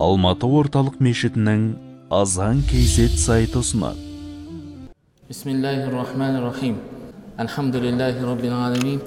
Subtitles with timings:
[0.00, 1.62] алматы орталық мешітінің
[2.12, 4.00] азан kz сайты ұсынады
[5.28, 6.76] بسم الله الرحمن الرحيم
[7.44, 9.00] الحمد لله رب العالمين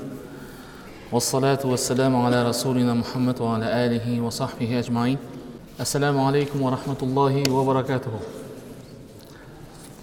[1.11, 5.17] والصلاة والسلام على رسولنا محمد وعلى آله وصحبه أجمعين
[5.79, 8.13] السلام عليكم ورحمة الله وبركاته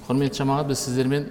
[0.09, 1.31] құрметті жамағат біз сіздермен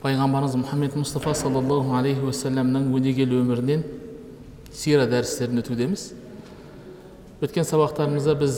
[0.00, 3.84] пайғамбарымыз мұхаммед мұстафа саллаллаху алейхи уассаламның өнегелі өмірінен
[4.72, 6.12] сира дәрістерін өтудеміз
[7.37, 8.55] өткен сабақтарымызда біз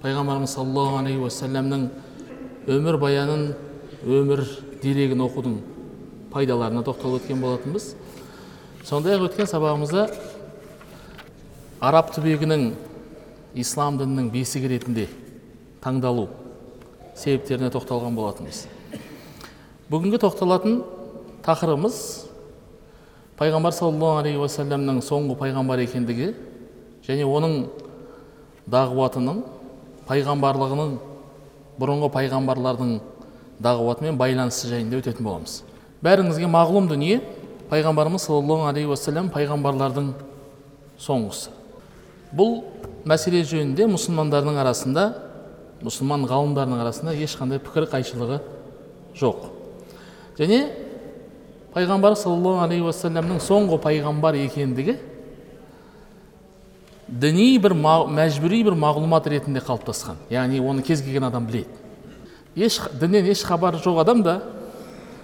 [0.00, 1.82] пайғамбарымыз саллаллаху алейхи уассаламның
[2.72, 3.42] өмір баянын
[4.08, 4.46] өмір
[4.80, 5.58] дерегін оқудың
[6.32, 7.90] пайдаларына тоқталып өткен болатынбыз.
[8.88, 10.06] Сондай ақ өткен сабағымызда
[11.84, 12.70] араб түбегінің
[13.60, 15.08] ислам дінінің бесігі ретінде
[15.84, 16.30] таңдалу
[17.12, 18.64] себептеріне тоқталған болатынбыз.
[19.92, 20.80] Бүгінгі тоқталатын
[21.44, 22.02] тақырыбымыз
[23.36, 26.32] пайғамбар саллаллаху алейхи уассаламның соңғы пайғамбар екендігі
[27.08, 27.54] және оның
[28.68, 29.40] дағуатының
[30.08, 30.96] пайғамбарлығының
[31.80, 32.94] бұрынғы пайғамбарлардың
[33.64, 35.62] дағуатымен байланысы жайында өтетін боламыз.
[36.04, 37.20] Бәріңізге мағлұм дүние
[37.70, 40.12] пайғамбарымыз саллаллаху алейхи уассалам пайғамбарлардың
[41.00, 41.50] соңғысы.
[42.36, 42.60] Бұл
[43.08, 45.06] мәселе жөнінде мұсылмандардың арасында
[45.80, 48.40] мұсылман ғалымдарының арасында ешқандай пікір қайшылығы
[49.16, 49.46] жоқ.
[50.38, 50.64] Және
[51.74, 54.98] пайғамбар саллаллаху алейхи уассаламның соңғы пайғамбар екендігі
[57.08, 60.18] діни бір мәжбүри бір мағлұмат ретінде қалыптасқан.
[60.30, 61.72] Яғни оны кез келген адам біледі.
[62.56, 64.40] Еш діннен еш хабары жоқ адам да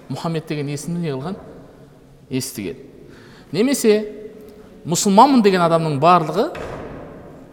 [0.08, 1.36] мұхаммед деген есімді не қылған?
[2.30, 2.78] Естіген.
[3.52, 3.98] Немесе
[4.88, 6.48] мұсылманмын деген адамның барлығы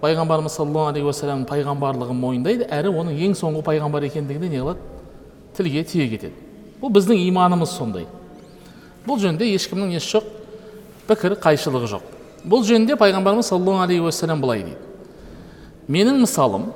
[0.02, 4.80] пайғамбарымыз саллаллаху алейхи уассаламның пайғамбарлығын мойындайды әрі оның ең соңғы пайғамбар екендігіне не қылады?
[5.58, 6.34] Тілге тиек етеді.
[6.82, 8.08] Бұл біздің иманымыз сондай.
[9.06, 10.32] Бұл жөнінде ешкімнің несі жоқ
[11.10, 12.21] пікір қайшылығы жоқ.
[12.46, 14.78] Бұл жөнінде пайғамбарымыз саллаллаху алейхи уассалам былай дейді.
[15.92, 16.70] Менің мысалым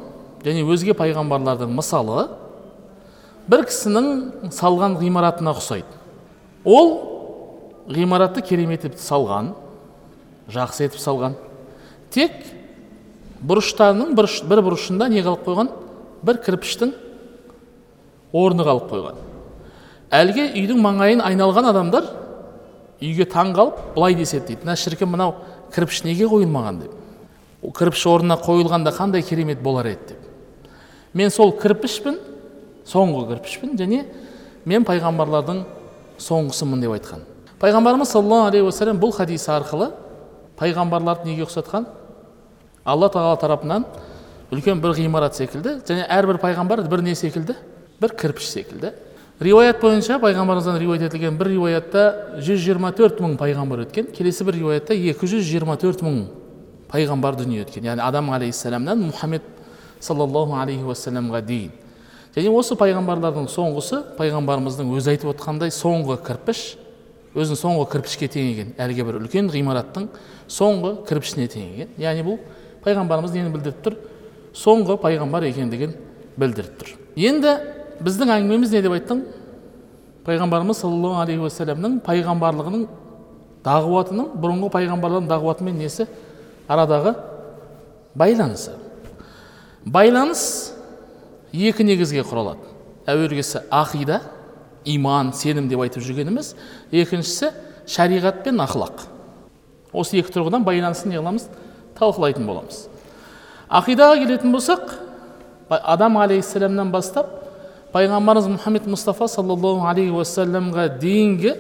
[0.46, 2.28] және өзге пайғамбарлардың мысалы
[3.50, 5.90] бір кісінің салған ғимаратына ұқсайды.
[6.66, 6.92] Ол
[7.90, 9.54] ғимаратты керемет етіп салған
[10.54, 11.38] жақсы етіп салған.
[12.14, 12.34] Тек
[13.46, 15.72] бұрыштарының бір, бір бұрышында не қалып қойған?
[16.26, 16.94] Бір кірпіштің
[18.34, 19.20] орны қалып қойған.
[20.16, 22.08] Әлгі үйдің маңайын айналған адамдар
[23.02, 24.66] үйге таң қалып былай деседі дейді.
[24.66, 25.36] Мына шіркін мынау
[25.76, 26.94] кірпіш неге қойылмаған деп.
[27.76, 30.72] Кірпіш орнына қойылғанда қандай керемет болар еді деп.
[31.14, 32.20] Мен сол кірпішпін
[32.88, 34.06] соңғы кірпішпін және
[34.66, 35.64] мен пайғамбарлардың
[36.22, 37.26] соңғысымын деп айтқан.
[37.60, 39.92] Пайғамбарымыз саллаллаху алейхи уассалам бұл хадис арқылы
[40.60, 41.88] пайғамбарларды неге ұқсатқан?
[42.86, 43.86] Алла тағала тарапынан
[44.54, 47.56] үлкен бір ғимарат секілді және әрбір пайғамбар бір не секілді?
[48.02, 48.92] Бір кірпіш секілді.
[49.40, 52.04] Риуаят бойынша пайғамбарымыздан риуаят етілген бір риуаятта
[52.40, 56.22] 124 мың пайғамбар өткен келесі бір риуаятта 224 мың
[56.92, 59.44] пайғамбар дүние өткен яғни адам алейхисаламнан мұхаммед
[60.00, 61.76] саллаллаху алейхи уассаламға дейін
[62.38, 66.64] және осы пайғамбарлардың соңғысы пайғамбарымыздың өзі айтып отқандай соңғы кірпіш
[67.36, 70.08] өзінің соңғы кірпішке теңеген әлгі бір үлкен ғимараттың
[70.48, 72.40] соңғы кірпішіне теңеген яғни бұл
[72.86, 73.98] пайғамбарымыз нені білдіріп тұр
[74.56, 75.96] соңғы пайғамбар екендігін
[76.40, 77.56] білдіріп тұр енді
[78.04, 79.24] біздің әңгімеміз не деп айттың?
[80.26, 82.86] Пайғамбарымыз саллаллаху алейхи уассаламның пайғамбарлығының
[83.66, 86.08] дағуатының бұрынғы пайғамбарлардың дағуатымен несі?
[86.68, 87.16] Арадағы
[88.18, 88.74] байланысы.
[89.86, 90.74] Байланыс
[91.54, 92.74] екі негізге құралады.
[93.06, 94.22] Әуелгісі ақида
[94.86, 96.56] иман сенім деп айтып жүргеніміз.
[96.92, 97.52] Екіншісі
[97.86, 99.06] шариғат пен ақылақ
[99.96, 101.48] осы екі тұрғыдан байланысын не қыламыз?
[101.96, 102.86] Талқылайтын боламыз.
[103.70, 104.98] Ақидаға келетін болсақ
[105.70, 107.45] адам алейхисаламнан бастап
[107.96, 111.54] пайғамбарымыз мұхаммед мұстафа саллаллаху алейхи уассаламға дейінгі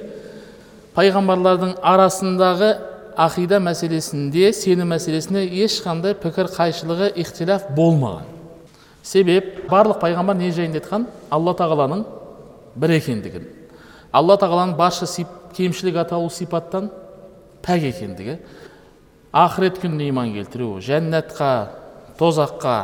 [0.97, 2.71] пайғамбарлардың арасындағы
[3.15, 8.27] ақида мәселесінде сенім мәселесінде ешқандай пікір қайшылығы ихтилаф болмаған
[9.05, 12.03] себеп барлық пайғамбар не жайында айтқан алла тағаланың
[12.83, 13.47] бір екендігін
[14.11, 16.91] алла тағаланың барша сип, кемшілік атаулы сипаттан
[17.63, 18.39] пәк екендігі
[19.31, 21.51] ақырет күніне иман келтіру жәннатқа
[22.19, 22.79] тозаққа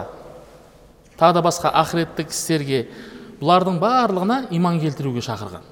[1.19, 2.85] тағы да басқа ақыреттік істерге
[3.41, 5.65] бұлардың барлығына иман келтіруге шақырған.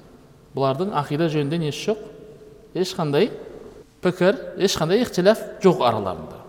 [0.56, 2.00] Бұлардың ақида жөнінде несі жоқ?
[2.74, 3.30] Ешқандай
[4.02, 6.40] пікір ешқандай ихтилаф жоқ араларында.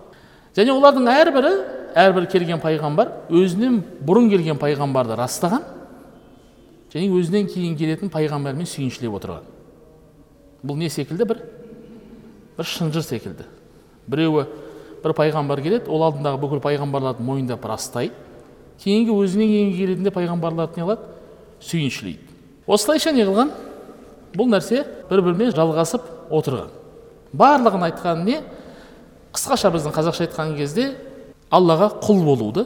[0.57, 1.51] Және олардың әрбірі
[2.01, 5.63] әрбір келген пайғамбар өзінен бұрын келген пайғамбарды растаған
[6.93, 9.45] және өзінен кейін келетін пайғамбармен сүйіншілеп отырған.
[10.63, 11.25] Бұл не секілді?
[11.25, 11.43] бір
[12.57, 13.45] бір шынжыр секілді.
[14.07, 14.45] Біреуі
[15.03, 18.13] бір пайғамбар келеді ол алдындағы бүкіл пайғамбарларды мойындап растайды.
[18.83, 21.09] Кейінгі өзінен кейін келетінде пайғамбарларды не қылады
[21.61, 23.53] сүйіншілейді осылайша не қылған
[24.35, 26.71] бұл нәрсе бір бірімен жалғасып отырған
[27.37, 28.41] барлығын айтқан не
[29.35, 30.91] қысқаша біздің қазақша айтқан кезде
[31.51, 32.65] аллаға құл болуды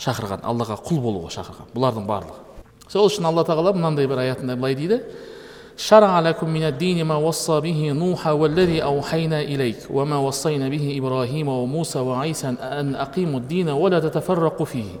[0.00, 4.76] шақырған аллаға құл болуға шақырған бұлардың барлығы сол үшін алла тағала мынандай бір аятында былай
[4.78, 5.00] дейді
[5.79, 11.47] شرع لكم من الدين ما وصى به نوح والذي أوحينا إليك وما وصينا به إبراهيم
[11.47, 14.91] وموسى وعيسى أن أقيموا الدين ولا تتفرقوا فيه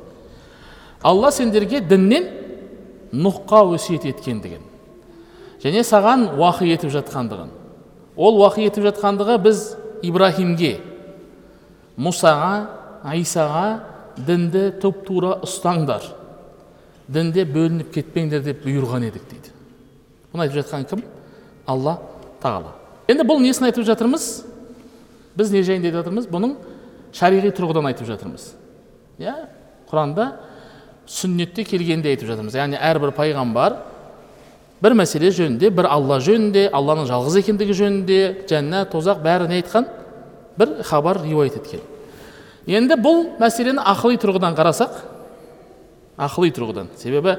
[1.05, 2.25] алла сендерге діннен
[3.13, 4.63] нұхқа өсиет еткендігін
[5.61, 7.51] және саған уақи етіп жатқандығын
[8.17, 9.63] ол уақи етіп жатқандығы біз
[10.07, 10.75] ибраһимге
[12.01, 12.53] мұсаға
[13.05, 13.67] айсаға
[14.17, 16.07] дінді тұп тура ұстаңдар
[17.07, 19.38] дінде бөлініп кетпеңдер деп бұйырған едік дейді
[20.32, 21.02] бұны айтып жатқан кім
[21.66, 21.98] алла
[22.42, 22.74] тағала
[23.10, 24.28] енді бұл несін айтып жатырмыз
[25.36, 26.56] біз не жайында айтып жатырмыз бұның
[27.16, 28.52] шариғи тұрғыдан айтып жатырмыз
[29.20, 29.34] иә
[29.90, 30.30] құранда
[31.10, 33.78] сүннетте келгенде айтып жатырмыз яғни әрбір пайғамбар
[34.80, 39.88] бір мәселе жөнінде бір алла жөнінде алланың жалғыз екендігі жөнінде жәннат тозақ бәрін айтқан
[40.58, 41.82] бір хабар риуаят еткен
[42.70, 44.96] енді бұл мәселені ақыли тұрғыдан қарасақ
[46.20, 47.36] ақыли тұрғыдан себебі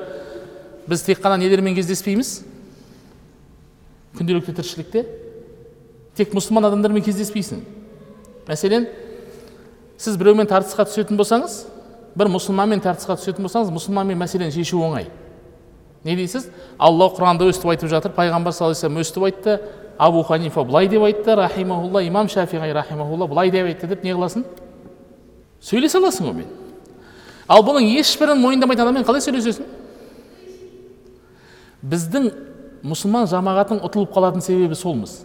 [0.89, 2.41] біз тек қана нелермен кездеспейміз
[4.17, 5.05] күнделікті тіршілікте
[6.17, 7.61] тек мұсылман адамдармен кездеспейсің.
[8.47, 8.87] Мәселен
[10.01, 11.61] сіз біреумен тартысқа түсетін болсаңыз
[12.17, 15.07] бір мұсылманмен тартысқа түсетін болсаңыз мұсылманмен мәселені шешу оңай.
[16.03, 16.49] Не дейсіз?
[16.79, 19.59] Алла құранда өстіп айтып жатыр пайғамбар саллаллаху алейhi өстіп айтты
[20.01, 24.43] абу ханифа былай деп айтты рахимахулла имам шафиғи рахимахулла былай деп айтты деп не қыласың?
[25.61, 26.49] Сөйлесе аласың онымен
[27.47, 29.67] ал бұның ешбірін мойындамайтын адаммен қалай сөйлесесің?
[31.85, 32.31] Біздің
[32.83, 35.21] мұсылман жамағаттың ұтылып қалатын себебі солмыз.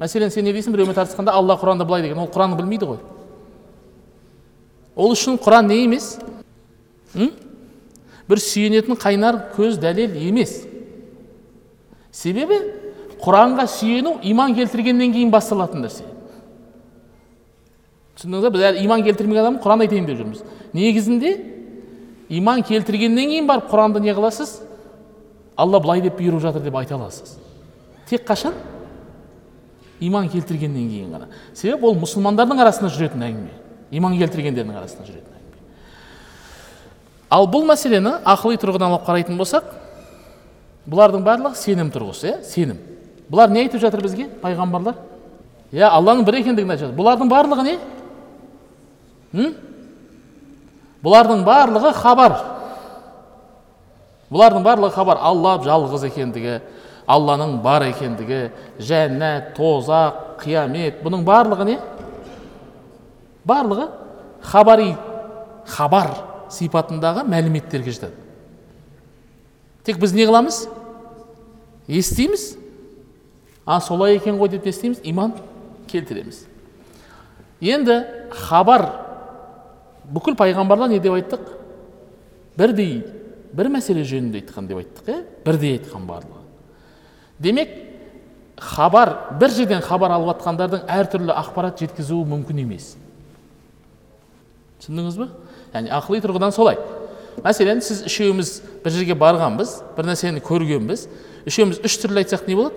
[0.00, 0.72] Мәселен сен не дейсің?
[0.72, 2.18] біреумен тартысқанда алла құранда былай деген.
[2.18, 2.98] Ол құранды білмейді ғой.
[4.96, 6.18] Ол үшін құран не емес?
[7.14, 7.32] Үм?
[8.30, 10.62] бір сүйенетін қайнар көз дәлел емес.
[12.12, 12.60] Себебі
[13.20, 16.06] құранға сүйену иман келтіргеннен кейін басталатын нәрсе.
[18.16, 20.42] Түсіндіңіз ба біз әлі иман келтірмеген адам құран айтайын деп жүрміз.
[20.76, 21.34] Негізінде
[22.40, 24.58] иман келтіргеннен кейін барып құранды не қыласыз?
[25.60, 27.36] Алла былай деп бұйырып жатыр деп айта аласыз.
[28.08, 28.54] Тек қашан?
[30.00, 31.28] Иман келтіргеннен кейін ғана.
[31.54, 33.52] Себебі ол мұсылмандардың арасында жүретін әңгіме.
[33.92, 35.62] Иман келтіргендердің арасында жүретін әңгіме.
[37.30, 39.72] Ал бұл мәселені ақыли тұрғыдан алып қарайтын болсақ
[40.90, 42.36] бұлардың барлығы сенім тұрғысы иә?
[42.48, 42.80] Сенім.
[43.30, 44.30] Бұлар не айтып жатыр бізге?
[44.42, 44.96] Пайғамбарлар?
[45.70, 46.96] Иә алланың бір екендігін айтып жатыр.
[46.98, 47.76] Бұлардың барлығы не?
[49.34, 49.52] М?
[51.04, 52.34] бұлардың барлығы хабар.
[54.30, 56.60] Бұлардың барлығы хабар алла жалғыз екендігі
[57.10, 58.40] алланың бар екендігі
[58.78, 61.78] жәннат тозақ қиямет бұның барлығы не?
[63.44, 63.90] Барлығы
[64.52, 64.94] хабари
[65.66, 66.12] хабар
[66.50, 68.20] сипатындағы мәліметтерге жатады
[69.84, 70.68] тек біз не қыламыз?
[71.88, 72.56] Естиміз.
[73.66, 75.32] А солай екен ғой деп не иман
[75.88, 76.46] келтіреміз.
[77.60, 78.86] Енді хабар
[80.10, 81.40] бүкіл пайғамбарлар не деп айттық?
[82.56, 83.04] Бірдей
[83.56, 86.42] бір мәселе жөнінде айтқан деп айттық иә бірдей айтқан барлығы.
[87.40, 87.72] Демек
[88.60, 92.92] хабар бір жерден хабар алып жатқандардың әртүрлі ақпарат жеткізуі мүмкін емес.
[94.80, 95.28] Түсіндіңіз ба
[95.74, 96.78] яғни ақыли тұрғыдан солай.
[97.44, 98.54] Мәселен сіз үшеуміз
[98.84, 101.06] бір жерге барғанбыз бір нәрсені көргенбіз
[101.48, 102.76] үшеуміз үш түрлі айтсақ не болады?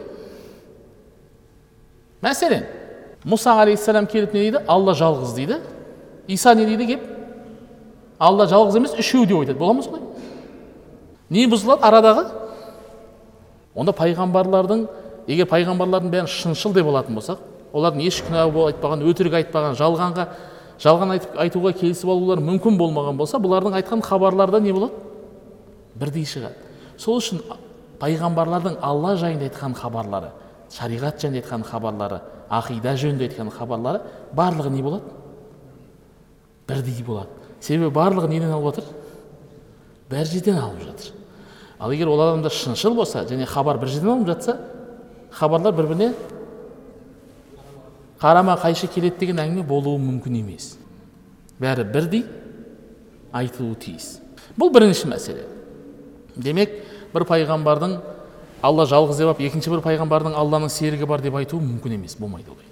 [2.23, 2.65] Мәселен
[3.27, 4.63] мұса алейхисалам келіп не дейді?
[4.67, 5.59] Алла жалғыз дейді.
[6.27, 6.87] Иса не дейді?
[6.87, 7.09] Келіп
[8.23, 9.59] алла жалғыз емес үшеу деп айтады.
[9.59, 10.01] Бола ма солай?
[11.33, 12.25] Не бұзылады арадағы?
[13.73, 14.85] Онда пайғамбарлардың
[15.27, 17.41] егер пайғамбарлардың бәрін шыншыл деп алатын болсақ
[17.73, 20.27] олардың еш күнә айтпаған өтірік айтпаған жалғанға
[20.83, 24.93] жалған айтып, айтуға келісіп алулар мүмкін болмаған болса бұлардың айтқан хабарларда не болады?
[25.95, 26.53] Бірдей шығады.
[26.97, 27.41] Сол үшін
[28.01, 30.29] пайғамбарлардың алла жайында айтқан хабарлары
[30.73, 34.03] шариғат жайында айтқан хабарлары ақида жөнінде айтқан хабарлары
[34.35, 35.03] барлығы не болады?
[36.67, 37.29] Бірдей болады.
[37.61, 38.91] Себебі барлығы неден алып жатыр
[40.11, 41.22] бір жерден алып жатыр.
[41.83, 44.57] Ал егер ол адамдар шыншыл болса және хабар бір жерден алынып жатса
[45.31, 46.13] хабарлар бір біріне
[48.21, 50.77] қарама қайшы келеді деген әңгіме болуы мүмкін емес.
[51.59, 52.23] Бәрі бірдей
[53.35, 54.21] айтылуы тиіс.
[54.55, 55.43] Бұл бірінші мәселе.
[56.35, 56.71] Демек
[57.13, 57.97] бір пайғамбардың
[58.63, 62.53] алла жалғыз деп алып екінші бір пайғамбардың алланың серігі бар деп айтуы мүмкін емес болмайды
[62.53, 62.69] олай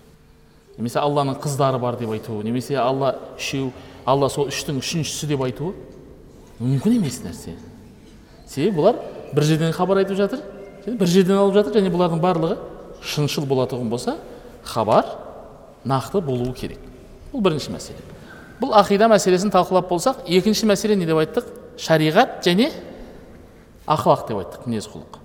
[0.77, 3.73] немесе алланың қыздары бар деп айтуы немесе алла үшеу
[4.07, 5.75] алла сол үштің үшіншісі деп айтуы
[6.61, 7.57] мүмкін емес нәрсе.
[8.51, 8.99] Себебі бұлар
[9.31, 10.43] бір жерден хабар айтып жатыр
[10.85, 12.57] бір жерден алып жатыр және бұлардың барлығы
[13.01, 14.17] шыншыл болатұғын болса
[14.63, 15.05] хабар
[15.85, 16.79] нақты болуы керек.
[17.31, 18.03] Бұл бірінші мәселе.
[18.61, 21.47] Бұл ақида мәселесін талқылап болсақ екінші мәселе не деп айттық?
[21.81, 22.69] Шариғат және
[23.89, 25.17] ақылақ деп айттық мінез құлық.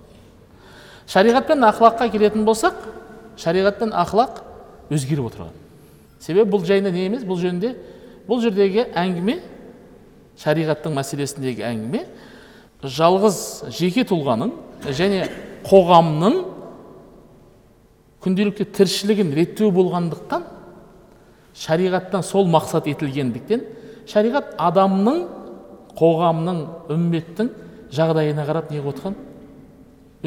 [1.11, 2.79] Шариғат пен ақылаққа келетін болсақ
[3.37, 4.41] шариғат пен ақылақ
[4.89, 5.53] өзгеріп отырған
[6.19, 7.23] себебі бұл жайында не емес?
[7.27, 7.75] Бұл жөнінде
[8.27, 9.37] бұл жердегі әңгіме
[10.41, 12.05] шариғаттың мәселесіндегі әңгіме
[12.83, 13.37] жалғыз
[13.73, 14.51] жеке тұлғаның
[14.93, 15.25] және
[15.67, 16.37] қоғамның
[18.23, 20.45] күнделікті тіршілігін реттеу болғандықтан
[21.57, 23.63] шариғаттан сол мақсат етілгендіктен
[24.09, 25.23] шариғат адамның
[25.97, 26.61] қоғамның
[26.93, 27.49] үмметтің
[27.97, 29.15] жағдайына қарап не қылып отырған?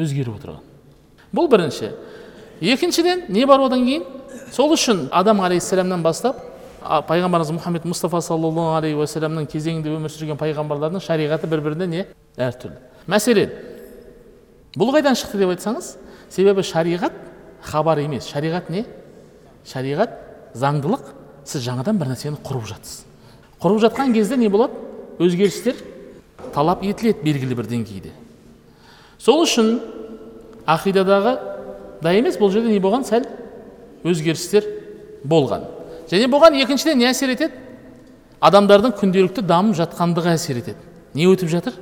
[0.01, 0.63] өзгеріп отырған.
[1.31, 1.91] Бұл бірінші.
[2.61, 4.03] Екіншіден не бар одан кейін?
[4.51, 6.39] Сол үшін адам алейхисаламнан бастап
[6.81, 12.05] пайғамбарымыз мұхаммед мұстафа саллаллаху алейхи уассаламның кезеңінде өмір сүрген пайғамбарлардың шариғаты бір біріне не?
[12.41, 12.79] Әртүрлі.
[13.11, 13.51] Мәселен
[14.77, 15.91] бұл қайдан шықты деп айтсаңыз
[16.33, 17.13] себебі шариғат
[17.61, 18.25] хабар емес.
[18.31, 18.85] Шариғат не?
[19.67, 20.17] Шариғат
[20.57, 21.13] заңдылық.
[21.45, 23.03] Сіз жаңадан бір нәрсені құрып жатсыз.
[23.61, 24.73] Құрып жатқан кезде не болады?
[25.21, 25.77] Өзгерістер
[26.53, 28.13] талап етіледі белгілі бір деңгейде.
[29.21, 29.75] Сол үшін
[30.69, 31.35] ақидадағы
[32.01, 33.05] да емес бұл жерде не болған?
[33.05, 33.25] Сәл
[34.05, 34.65] өзгерістер
[35.25, 35.65] болған.
[36.11, 37.55] Және бұған екіншіден не әсер етеді?
[38.41, 40.81] Адамдардың күнделікті дамып жатқандығы әсер етеді.
[41.13, 41.77] Не өтіп жатыр?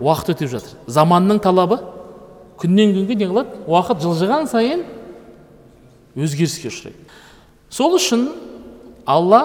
[0.00, 0.76] Уақыт өтіп жатыр.
[0.86, 1.80] Заманның талабы
[2.60, 3.62] күннен күнге не қылады?
[3.66, 4.84] Уақыт жылжыған сайын
[6.16, 7.08] өзгеріске ұшырайды.
[7.72, 8.28] Сол үшін
[9.08, 9.42] алла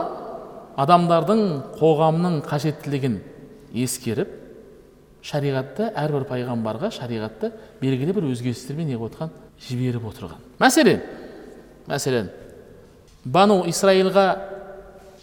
[0.78, 1.44] адамдардың
[1.80, 3.20] қоғамның қажеттілігін
[3.74, 4.34] ескеріп
[5.26, 9.34] шариғатты әрбір пайғамбарға шариғатты белгілі бір өзгерістермен не қылып
[9.68, 10.44] жіберіп отырған.
[10.62, 11.02] Мәселен
[11.90, 12.30] мәселен
[13.28, 14.28] бану исраилға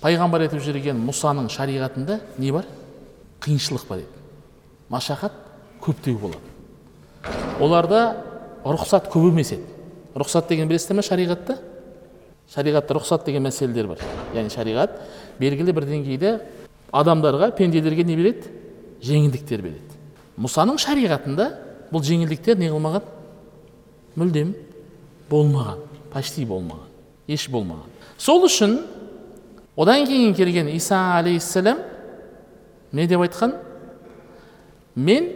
[0.02, 2.66] пайғамбар етіп жіберген мұсаның шариғатында не бар?
[3.44, 4.24] Қиыншылық бар еді.
[4.92, 5.36] Машақат
[5.84, 6.42] көптеу болады.
[7.60, 8.02] Оларда
[8.64, 9.64] рұқсат көп емес еді.
[10.14, 11.56] Рұқсат деген білесіздер ме шариғатта?
[12.52, 14.04] Шариғатта рұқсат деген мәселелер бар.
[14.36, 14.98] Яғни шариғат
[15.40, 16.34] белгілі бір деңгейде
[16.92, 18.52] адамдарға пенделерге не береді?
[19.04, 19.98] Жеңілдіктер береді.
[20.36, 21.48] Мұсаның шариғатында
[21.92, 23.08] бұл жеңілдіктер не қылмаған?
[24.20, 24.54] Мүлдем
[25.30, 25.82] болмаған.
[26.12, 26.92] Почти болмаған.
[27.26, 27.93] Еш болмаған.
[28.24, 28.78] Сол үшін
[29.76, 31.82] одан кейін келген иса алейхисалам
[32.92, 33.52] не деп айтқан?
[34.96, 35.28] Мен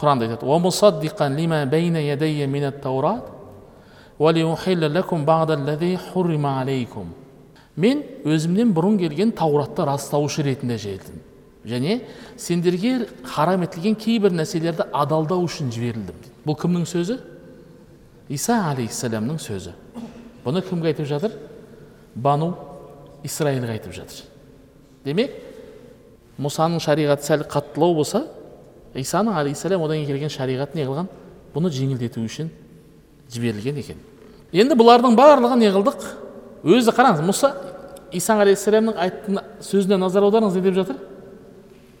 [0.00, 0.46] құранда айтады
[7.76, 11.22] мен өзімнен бұрын келген тауратты растаушы ретінде жіберілдім
[11.64, 12.00] және
[12.36, 16.18] сендерге харам етілген кейбір нәрселерді адалдау үшін жіберілдім.
[16.44, 17.18] Бұл кімнің сөзі?
[18.28, 19.72] Иса алейхисаламның сөзі.
[20.44, 21.32] Бұны кімге айтып жатыр?
[22.14, 22.54] Бану
[23.24, 24.24] исраилға айтып жатыр.
[25.04, 25.34] Демек
[26.40, 28.24] мұсаның шариғаты сәл қаттылау болса
[28.94, 31.08] исаның алейхисалам одан кейін келген шариғат не қылған
[31.54, 32.50] бұны жеңілдету үшін
[33.30, 34.00] жіберілген екен
[34.52, 36.06] енді бұлардың барлығын не қылдық
[36.74, 37.52] өзі қараңыз мұса
[38.14, 40.98] иса алейхисаламның айтқан сөзіне назар аударыңыз не деп жатыр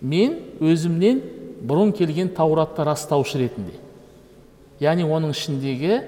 [0.02, 1.22] мен өзімнен
[1.62, 3.78] бұрын келген тауратты растаушы ретінде
[4.82, 6.00] яғни оның ішіндегі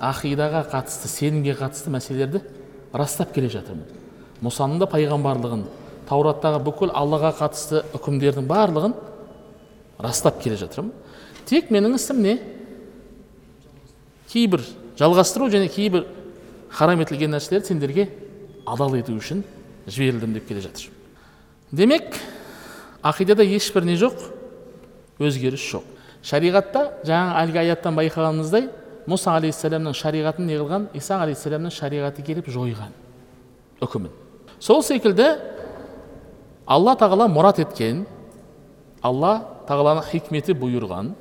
[0.00, 2.40] ақидаға қатысты сенімге қатысты мәселелерді
[2.94, 3.86] растап келе жатырмын.
[4.44, 5.64] Мұсаның да пайғамбарлығын
[6.08, 8.94] таураттағы бүкіл аллаға қатысты үкімдердің барлығын
[10.04, 10.92] растап келе жатырмын.
[11.48, 12.36] Тек менің ісім не?
[14.30, 14.62] Кейбір
[14.98, 16.06] жалғастыру және кейбір
[16.70, 18.08] харам етілген нәрселерді сендерге
[18.66, 19.42] адал ету үшін
[19.86, 20.88] жіберілдім деп келе жатыр.
[21.72, 22.14] Демек
[23.02, 24.16] ақидада ешбір не жоқ
[25.18, 25.84] өзгеріс жоқ.
[26.24, 28.70] Шариғатта жаңа әлгі аяттан байқағанымыздай
[29.10, 32.94] мұса алейхисаламның шариғатын не қылған иса алейхисаламның шариғаты келіп жойған
[33.84, 34.12] үкімін
[34.60, 35.26] сол секілді
[36.66, 38.04] алла тағала мұрат еткен
[39.04, 39.34] алла
[39.68, 41.12] тағаланың хикметі бұйырған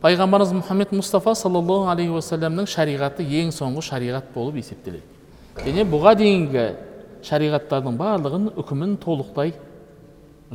[0.00, 6.66] пайғамбарымыз мұхаммед мұстафа саллаллаху алейхи уассаламның шариғаты ең соңғы шариғат болып есептеледі және бұға дейінгі
[7.26, 9.54] шариғаттардың барлығын үкімін толықтай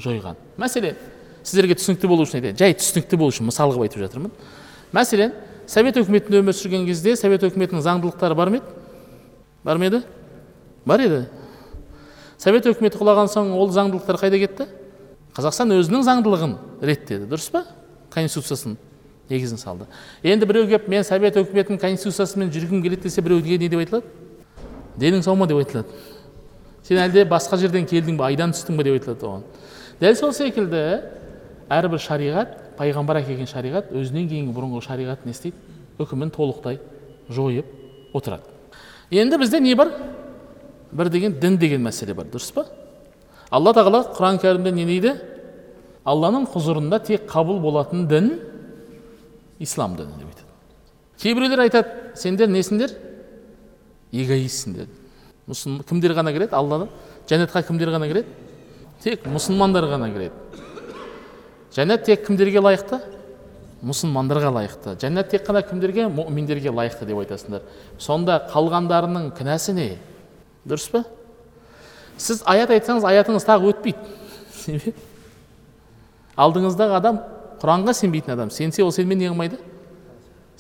[0.02, 0.98] жойған мәселен
[1.44, 4.34] сіздерге түсінікті болу үшін айтайын жай түсінікті болу үшін мысал қылып айтып жатырмын
[4.96, 5.34] мәселен
[5.72, 8.74] совет өкіметінде өмір сүрген кезде совет өкіметінің заңдылықтары бар ма еді?
[9.64, 10.02] Бар ма еді?
[10.86, 11.22] Бар еді.
[12.42, 14.68] Совет өкіметі құлаған соң ол заңдылықтар қайда кетті?
[15.38, 17.30] Қазақстан өзінің заңдылығын реттеді.
[17.32, 17.64] Дұрыс па?
[18.12, 18.76] Конституциясын
[19.32, 19.88] негізін салды.
[20.24, 23.70] Енді біреу келіп мен совет өкіметінің конституциясымен жүргім келеді десе біреуге не?
[23.70, 24.10] деп айтылады?
[25.00, 25.88] Денің сау ма деп айтылады.
[26.84, 29.46] Сен әлде басқа жерден келдің ба айдан түстің ба деп айтылады оған.
[30.02, 30.82] Дәл сол секілді
[31.72, 35.58] әрбір шариғат пайғамбар әкелген шариғат өзінен кейінгі бұрынғы шариғат не істейді
[36.02, 36.80] үкімін толықтай
[37.30, 37.66] жойып
[38.14, 38.44] отырады.
[39.12, 39.92] Енді бізде не бар?
[40.92, 42.28] Бір деген дін деген мәселе бар.
[42.32, 42.66] Дұрыс па?
[43.52, 45.16] Алла тағала құран кәрімде не дейді?
[46.08, 48.32] Алланың құзырында тек қабыл болатын дін
[49.60, 50.48] ислам діні деп айтады.
[51.22, 52.96] Кейбіреулер айтады сендер несіңдер
[54.12, 54.88] эгоистсіңдер
[55.88, 56.56] кімдер ғана кіреді?
[56.56, 56.88] Алланы
[57.30, 58.28] жәннатқа кімдер ғана кіреді?
[59.04, 60.34] Тек мұсылмандар ғана кіреді.
[61.76, 63.00] Жәннат тек кімдерге лайықты?
[63.82, 64.96] Мұсылмандарға лайықты.
[65.02, 66.06] Жәннат тек қана кімдерге?
[66.12, 67.64] Мүминдерге лайықты деп айтасыңдар.
[67.98, 69.88] Сонда қалғандарының кінәсі не?
[70.68, 71.04] Дұрыс па?
[72.22, 74.92] Сіз аят айтсаңыз аятыңыз тағы өтпейді.
[76.44, 77.22] Алдыңыздағы адам
[77.62, 78.52] құранға сенбейтін адам.
[78.54, 79.58] Сенсе ол сенімен не қылмайды?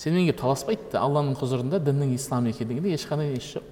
[0.01, 1.03] Сенімен келіп таласпайды да.
[1.05, 3.67] Алланың құзырында діннің ислам екендігінде ешқандай несі жоқ.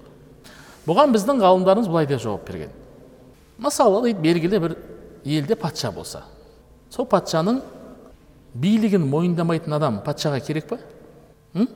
[0.86, 2.70] Бұған біздің ғалымдарымыз былай деп жауап берген.
[3.58, 4.76] Мысалы дейді белгілі бір
[5.24, 6.22] елде патша болса.
[6.90, 7.60] Сол патшаның
[8.54, 10.78] билігін мойындамайтын адам патшаға керек па?
[11.54, 11.68] М?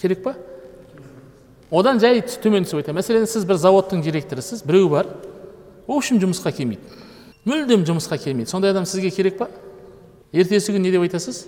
[0.00, 0.34] керек па?
[1.70, 2.96] Одан жай төмен түсіп айтайын.
[2.96, 5.08] Мәселен сіз бір заводтың директорысыз біреу бар.
[5.88, 6.80] Общем жұмысқа келмейді.
[7.48, 8.50] Мүлдем жұмысқа келмейді.
[8.50, 9.50] Сондай адам сізге керек па?
[10.32, 11.46] Ертесі күні не деп айтасыз?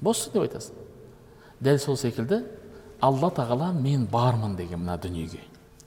[0.00, 0.72] Боссын деп айтасыз.
[1.60, 2.42] Дәл сол секілді
[3.00, 5.40] алла тағала мен бармын деген мына дүниеге.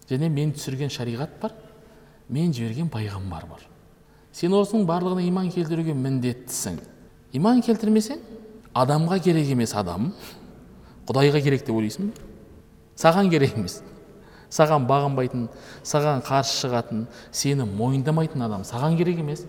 [0.09, 1.53] Және мен түсірген шариғат бар
[2.29, 3.65] мен жіберген пайғамбар бар.
[4.35, 6.79] Сен осының барлығына иман келтіруге міндеттісің.
[7.37, 8.21] Иман келтірмесең
[8.77, 10.11] адамға керек емес адам.
[11.09, 12.11] Құдайға керек деп ойлайсың
[12.99, 13.79] саған керек емес.
[14.49, 15.47] Саған бағынбайтын
[15.85, 19.45] саған қарсы шығатын сені мойындамайтын адам саған керек емес.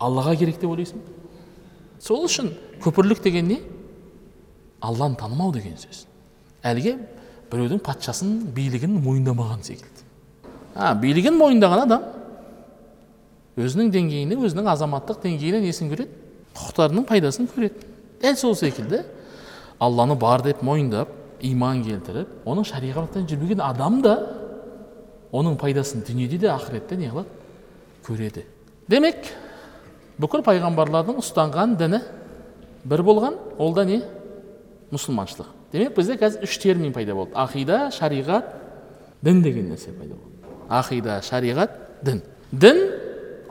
[0.00, 1.02] Аллаға керек деп ойлайсың
[2.02, 2.52] сол үшін
[2.82, 3.60] күпірлік деген не?
[4.80, 6.06] Алланы танымау деген сөз.
[6.64, 6.96] Әлгі
[7.52, 10.08] біреудің патшасын билігін мойындамаған секілді.
[10.74, 12.08] А билігін мойындаған адам
[13.60, 16.08] өзінің деңгейіне өзінің азаматтық деңгейіне несін көреді?
[16.56, 17.84] Құқықтарының пайдасын көреді.
[18.22, 19.02] Дәл сол секілді
[19.82, 21.10] алланы бар деп мойындап
[21.42, 24.14] иман келтіріп оның шариғаттан жүрмеген адам да
[25.32, 27.28] оның пайдасын дүниеде де ақыретте не қылады?
[28.06, 28.44] Көреді.
[28.88, 29.28] Демек
[30.20, 32.02] бүкіл пайғамбарлардың ұстанған діні
[32.88, 34.02] бір болған ол да не?
[34.92, 35.48] Мұсылманшылық.
[35.72, 37.32] Демек бізде қазір үш термин пайда болды.
[37.34, 38.52] Ақида шариғат
[39.24, 40.52] дін деген нәрсе пайда болды.
[40.68, 42.20] Ақида шариғат дін.
[42.52, 42.82] Дін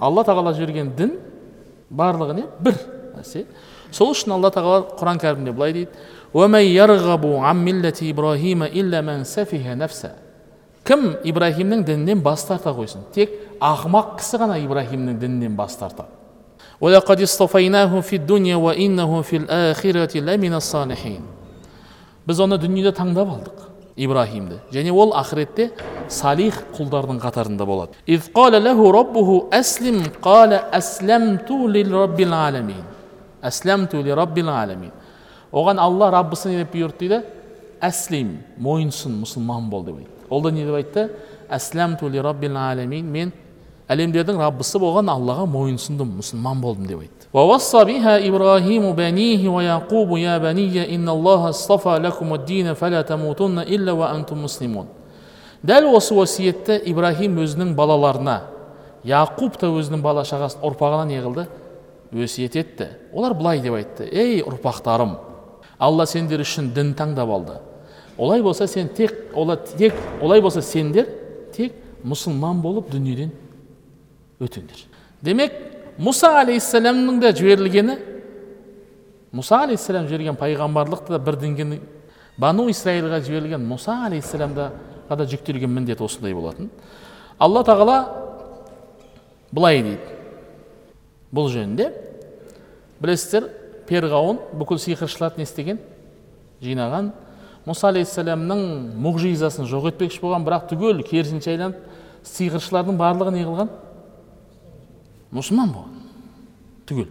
[0.02, 1.18] алла тағала жіберген дін
[1.92, 2.46] барлығы не?
[2.60, 2.78] бір
[3.16, 3.46] нәрсе.
[3.92, 5.92] Сол үшін алла тағала құран кәрімде былай дейді.
[10.88, 13.04] Кім ибраһимнің дінінен бас тарта қойсын?
[13.14, 16.10] Тек ақымақ кісі ғана ибраһимнің дінінен бас тартады
[22.26, 25.72] біз оны дүниеде таңдап алдық ибраһимді және ол ақыретте
[26.08, 27.96] салих құлдардың қатарында болады.
[35.52, 37.24] Оған алла раббысы не деп бұйырды дейді?
[37.82, 40.28] Әслим мойынсын мұсылман бол деп айтты.
[40.30, 41.10] Ол да не деп айтты?
[41.50, 43.34] Әсләмту ли раббил әлемин мен
[43.92, 50.39] әлемдердің раббысы болған аллаға мойынсындым мұсылман болдым деп айтты ووصى بها إبراهيم بنيه ويعقوب يا
[50.39, 54.87] بني إن الله اصطفى لكم الدين فلا تموتن إلا وأنتم مسلمون
[55.67, 58.37] дәл осы өсиетті ибраһим өзінің балаларына
[59.07, 61.47] яқуб та өзінің бала шағасын ұрпағына не қылды
[62.13, 65.17] өсиет етті олар былай деп айтты ей ұрпақтарым
[65.79, 67.59] алла сендер үшін дін таңдап алды
[68.19, 71.09] олай болса сен тек олар тек олай болса сендер
[71.57, 71.75] тек
[72.05, 73.33] мұсылман болып дүниеден
[74.41, 74.87] өтіңдер
[75.23, 75.57] демек
[76.02, 77.98] мұса алейхисаламның да жіберілгені
[79.36, 81.80] мұса алейхисалам жіберген пайғамбарлықты да бір деңгейде
[82.42, 84.72] бану исраилға жіберілген мұса алейхисаламға
[85.18, 86.72] да жүктелген міндет осындай болатын
[87.40, 87.98] алла тағала
[89.52, 90.18] былай дейді
[91.36, 91.92] бұл жөнінде
[93.04, 93.50] білесіздер
[93.90, 95.80] перғауын бүкіл сиқыршыларды не істеген
[96.64, 97.12] жинаған
[97.68, 98.66] мұса алейхисаламның
[99.06, 101.80] мұғжизасын жоқ етпекші болған бірақ түгел керісінше айналып
[102.26, 103.72] сиқыршылардың барлығы не қылған
[105.35, 106.03] мұсылман болған
[106.89, 107.09] түгел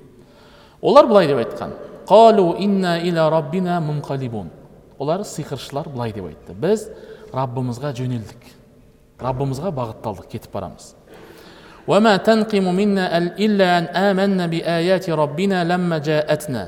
[0.81, 1.73] олар былай деп айтқан
[2.07, 4.49] қалу инна иля раббина мунқалибун
[4.99, 6.89] олар сиқыршылар былай деп айтты біз
[7.33, 8.51] раббымызға жөнелдік
[9.21, 10.93] раббымызға бағытталдық кетіп барамыз
[11.87, 16.63] وما تنقم منا إلا أن آمنا بآيات ربنا لما جاءتنا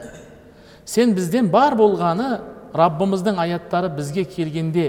[0.87, 2.39] сен бізден бар болғаны
[2.71, 4.85] раббымыздың аяттары бізге келгенде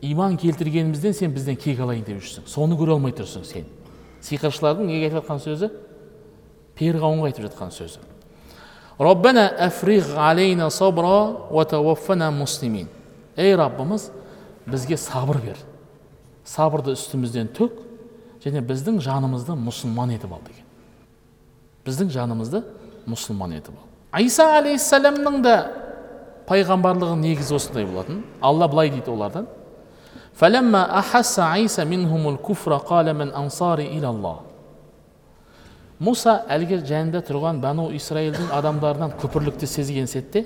[0.00, 3.66] иман келтіргенімізден сен бізден кек алайын деп жүрсің соны көре алмай тұрсың сен
[4.23, 5.69] сиқыршылардың неге айтып жатқан сөзі?
[6.79, 8.01] Перғауынға айтып жатқан сөзі.
[12.31, 12.87] Муслимин
[13.37, 14.11] ей раббымыз
[14.65, 15.57] бізге сабыр бер.
[16.45, 17.79] Сабырды үстімізден төк
[18.43, 20.65] және біздің жанымызды мұсылман етіп ал деген.
[21.87, 22.63] Біздің жанымызды
[23.07, 24.21] мұсылман етіп ал.
[24.21, 25.55] Иса алейхисаламның да
[26.47, 28.23] пайғамбарлығы негізі осындай болатын.
[28.41, 29.47] Алла былай дейді олардан.
[30.38, 34.38] فلما أحس عيسى منهم الكفر قال من أنصاري إلى الله
[35.98, 40.44] мұса әлгі жанында тұрған бану исраилдің адамдарынан күпірлікті сезген сәтте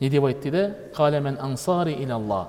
[0.00, 0.62] не деп айтты дейді
[0.96, 2.46] қаламен ансари илалла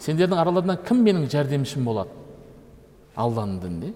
[0.00, 2.10] сендердің араларыңнан кім менің жәрдемшім болады
[3.16, 3.92] алланың дінінде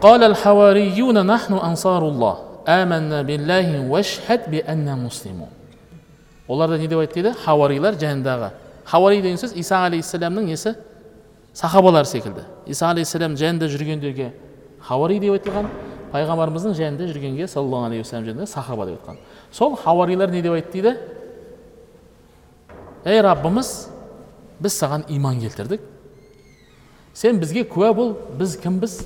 [0.00, 2.34] قال الحواريون نحن أنصار الله
[2.68, 5.50] آمنا بالله واشهد بأننا مسلمون
[6.48, 8.50] олар да не деп айтты дейді хауарилар жанындағы
[8.85, 10.75] хауари деген сөз иса алейхисаламның несі
[11.53, 14.31] сахабалар секілді иса алейхисалам жанында жүргендерге
[14.79, 15.69] хауари деп айтылған
[16.13, 19.17] пайғамбарымыздың жанында жүргенге саллаллаху алейхи уассалам жанында сахаба деп айтқан
[19.51, 20.95] сол хауарилар не деп айтты дейді
[23.05, 23.71] ей раббымыз
[24.59, 25.81] біз саған иман келтірдік
[27.13, 28.99] сен бізге куә бол біз кімбіз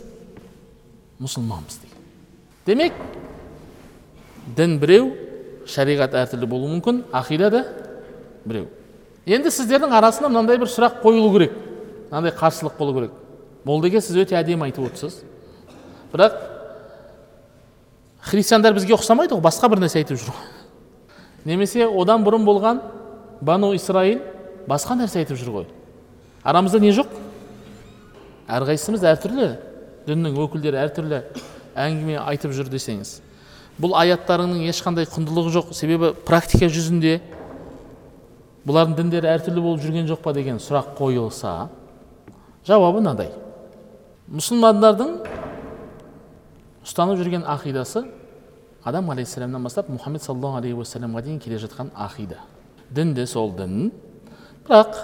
[1.21, 1.95] мұсылманбыз дейді
[2.65, 2.93] демек
[4.57, 5.13] дін біреу
[5.69, 7.63] шариғат әртүрлі болуы мүмкін ақида да
[8.45, 8.67] біреу
[9.29, 11.57] енді сіздердің арасында мынандай бір сұрақ қойылу керек.
[12.09, 13.11] Мынандай қарсылық болу керек.
[13.65, 15.21] Молдеке сіз өте әдемі айтып отырсыз.
[16.13, 16.39] Бірақ
[18.31, 20.49] христиандар бізге ұқсамайды ғой басқа бір нәрсе айтып жүр ғой.
[21.45, 22.81] Немесе одан бұрын болған
[23.41, 24.23] бану исраил
[24.67, 25.69] басқа нәрсе айтып жүр ғой.
[26.43, 27.11] Арамызда не жоқ?
[28.49, 29.49] Әрқайсымыз әртүрлі
[30.07, 31.21] діннің өкілдері әртүрлі
[31.77, 33.19] әңгіме айтып жүр десеңіз.
[33.79, 35.73] Бұл аяттарының ешқандай құндылығы жоқ.
[35.77, 37.19] Себебі практика жүзінде
[38.67, 41.69] бұлардың діндері әртүрлі болып жүрген жоқ па деген сұрақ қойылса
[42.67, 43.31] жауабы мынадай.
[44.29, 45.13] Мұсылмандардың
[46.85, 48.03] ұстанып жүрген ақидасы
[48.83, 52.39] адам алейхисаламнан бастап мұхаммед саллаллаху алейхи уассаламға дейін келе жатқан ақида.
[52.91, 53.91] Дін де сол дін.
[54.67, 54.95] Бірақ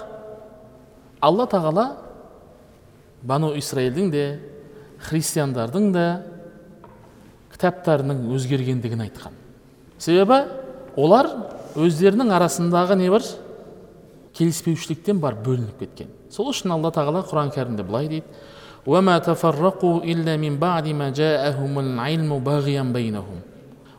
[1.20, 1.86] алла тағала
[3.22, 4.24] бану исраилдің де
[5.08, 6.06] христиандардың да
[7.54, 9.34] кітаптарының өзгергендігін айтқан.
[9.98, 10.44] Себебі
[10.96, 11.28] олар
[11.76, 13.24] өздерінің арасындағы не бар?
[14.36, 16.12] Келіспеушіліктен бар бөлініп кеткен.
[16.30, 18.26] Сол үшін алла тағала құран кәрімде былай дейді.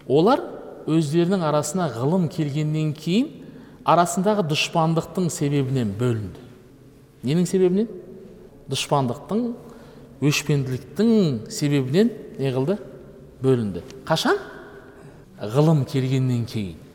[0.08, 0.39] Олар
[0.88, 3.28] өздерінің арасына ғылым келгеннен кейін
[3.84, 6.45] арасындағы дұшпандықтың себебінен бөлінді.
[7.28, 7.89] Ненің себебінен?
[8.71, 9.43] Дұшпандықтың
[10.23, 12.78] өшпенділіктің себебінен не қылды?
[13.43, 13.84] Бөлінді.
[14.08, 14.39] Қашан?
[15.41, 16.87] Ғылым келгеннен кейін.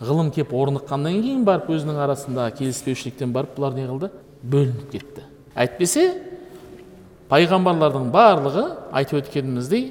[0.00, 4.08] Ғылым кеп орныққаннан кейін барып өзінің арасындағы келіспеушіліктен барып бұлар не қылды?
[4.40, 5.24] Бөлініп кетті.
[5.52, 6.06] Әйтпесе
[7.28, 8.64] пайғамбарлардың барлығы
[8.96, 9.90] айтып өткеніміздей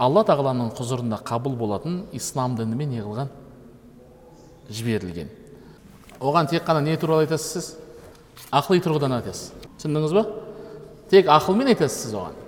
[0.00, 3.28] алла тағаланың құзырында қабыл болатын ислам дінімен не қылған?
[4.70, 5.28] Жіберілген.
[6.20, 7.68] Оған тек қана не туралы айтасыз сіз?
[8.52, 9.52] Ақыли тұрғыдан айтасыз.
[9.76, 10.24] Түсіндіңіз ба?
[11.12, 12.38] Тек ақылмен айтасыз сіз оған.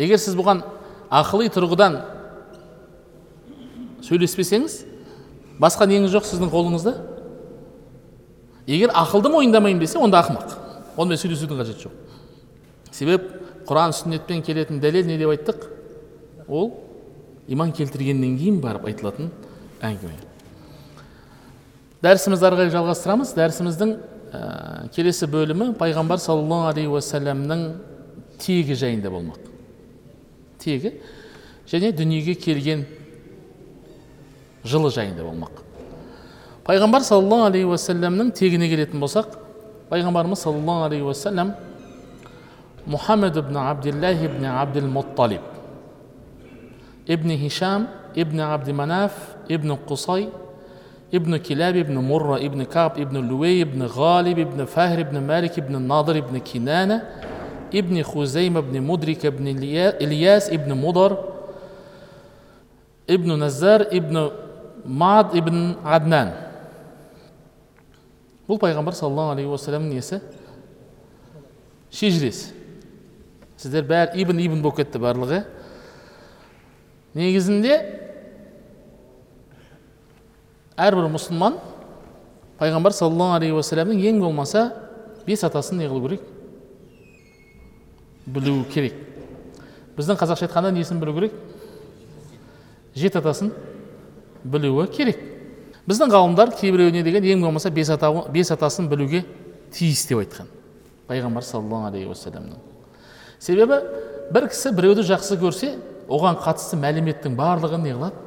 [0.00, 0.64] Егер сіз бұған
[1.12, 2.00] ақыли тұрғыдан
[4.08, 4.78] сөйлеспесеңіз
[5.60, 6.94] басқа неңіз жоқ сіздің қолыңызда?
[8.66, 10.56] Егер ақылды мойындамаймын десе онда ақымақ.
[10.96, 11.94] Онымен сөйлесудің қажеті жоқ.
[12.92, 13.28] Себеп
[13.66, 15.66] құран сүннетпен келетін дәлел не деп айттық?
[16.48, 16.72] Ол
[17.48, 19.32] иман келтіргеннен кейін барып айтылатын
[19.82, 20.18] әңгіме.
[22.02, 23.34] Дәрісімізді ары қарай жалғастырамыз.
[23.38, 23.94] Дәрісіміздің
[24.32, 27.66] ә, келесі бөлімі пайғамбар саллаллаху алейхи уассаламның
[28.42, 29.38] тегі жайында болмақ.
[30.62, 30.96] Тегі
[31.70, 32.86] және дүниеге келген
[34.63, 35.63] жылы жайында болмақ
[36.67, 39.37] пайғамбар саллаллаху алейхи уассаламның тегіне келетін болсақ
[39.91, 41.53] пайғамбарымыз саллаллаху алейхи уассалам
[42.87, 45.57] мұхаммед ибн абдиллах ибн абдил мутталиб
[47.09, 50.29] ابن هشام ابن عبد مناف ابن قصي
[51.13, 55.75] ابن كلاب ابن مرة ابن كعب ابن لوي ابن غالب ابن فهر ابن مالك ابن
[55.75, 57.03] الناظر ابن كنانة
[57.75, 59.47] ابن خزيمة ابن مدرك ابن
[60.01, 61.17] إلياس ابن مضر
[63.09, 64.29] ابن نزار ابن
[64.84, 66.32] мад ибн аднан
[68.48, 70.20] бұл пайғамбар саллаллаху алейхи уассаламның несі
[71.94, 72.50] шежіресі
[73.60, 75.44] сіздер бәрі ибн ибн болып кетті барлығы
[77.14, 77.78] негізінде
[80.76, 81.60] әрбір мұсылман
[82.58, 84.66] пайғамбар саллаллаху алейхи уассаламның ең болмаса
[85.26, 86.26] бес атасын не қылу керек
[88.26, 88.98] білу керек
[89.96, 91.36] біздің қазақша айтқанда несін білу керек
[92.94, 93.52] жеті атасын
[94.44, 95.18] білуі керек.
[95.88, 99.24] Біздің ғалымдар кейбіреуіне деген ең болмаса бес, ата, бес атасын білуге
[99.74, 100.50] тиіс деп айтқан.
[101.08, 102.60] Пайғамбар саллаллаху алейхи уассаламның.
[103.42, 103.80] Себебі
[104.32, 105.72] бір кісі біреуді жақсы көрсе
[106.06, 108.22] оған қатысты мәліметтің барлығын не қылады?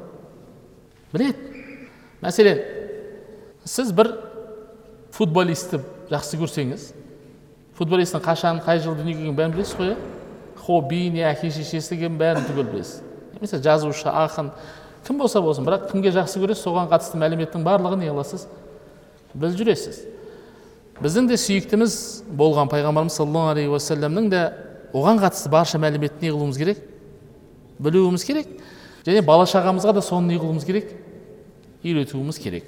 [1.14, 1.64] Біледі.
[2.20, 2.60] Мәселен
[3.64, 4.12] сіз бір
[5.16, 6.90] футболистті жақсы көрсеңіз
[7.76, 9.96] футболисттің қашан қай жылы дүниеге келгенін бәрін білесіз ғой иә?
[10.66, 13.02] Хобби не әке шешесі екенін бәрін түгел білесіз.
[13.34, 14.52] Немесе жазушы ақын
[15.06, 18.46] кім болса болсын бірақ кімге жақсы көресіз соған қатысты мәліметтің барлығын не қыласыз
[19.34, 20.00] біліп жүресіз.
[20.98, 21.96] Біздің де сүйіктіміз
[22.38, 24.42] болған пайғамбарымыз саллаллаху алейхи уассаламның да
[24.96, 26.80] оған қатысты барша мәліметті не қылуымыз керек?
[27.78, 28.48] Білуіміз керек.
[29.06, 30.90] Және бала шағамызға да соны не қылуымыз керек?
[31.84, 32.64] Үйретуіміз керек.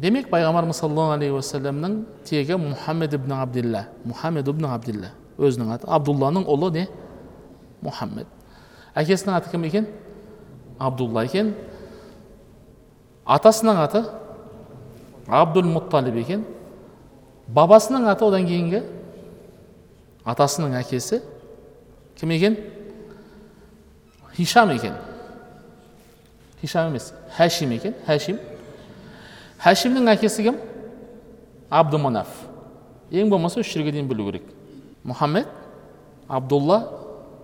[0.00, 5.86] Демек пайғамбарымыз саллаллаху алейхи уассаламның тегі мұхаммед ибн абдилла мұхаммед ибн абдилла өзінің аты.
[5.86, 6.86] Абдулланың ұлы не?
[7.84, 8.26] Мұхаммед
[8.98, 9.86] әкесінің аты кім екен?
[10.82, 11.52] Абдулла екен
[13.26, 14.02] атасының аты
[15.28, 16.44] абдул мутталиб екен.
[17.48, 18.82] Бабасының аты одан кейінгі
[20.24, 21.20] атасының әкесі
[22.18, 22.56] кім екен?
[24.36, 24.94] Хишам екен.
[26.60, 27.94] Хишам емес хәшим екен.
[28.06, 28.40] Хәшим
[29.62, 30.58] хәшимнің әкесі кім?
[31.70, 32.28] Абдуманаф.
[33.12, 34.48] Ең болмаса үш жерге дейін білу керек.
[35.04, 35.48] Мұхаммед
[36.28, 36.80] абдулла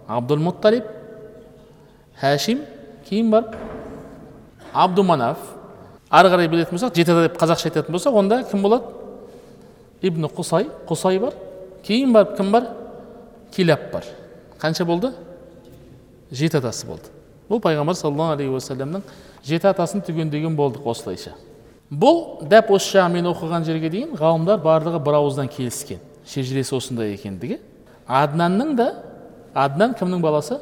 [0.09, 0.87] абдулмутталиб
[2.21, 2.65] хәшим
[3.09, 3.57] кейін барып
[4.73, 5.39] абдуманаф
[6.11, 8.85] ары қарай білетін болсақ жеті ата деп қазақша айтатын болсақ онда кім болады?
[10.03, 11.35] Ибн құсай құсай бар.
[11.85, 12.69] Кейін барып кім бар?
[13.55, 14.05] Килаб бар.
[14.61, 15.13] Қанша болды?
[16.31, 17.11] Жеті атасы болды.
[17.49, 19.05] Бұл пайғамбар саллаллаху алейхи уассаламның
[19.47, 21.33] жеті атасын түгендеген болдық осылайша.
[21.89, 26.03] Бұл дәп осы жағын мен оқыған жерге дейін ғалымдар барлығы бір ауыздан келіскен.
[26.29, 27.57] Шежіресі осындай екендігі.
[28.05, 28.91] Аднанның да
[29.55, 30.59] аднан кімнің баласы?